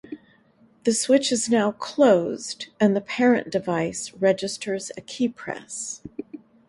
[0.83, 6.01] The switch is now "closed", and the parent device registers a keypress.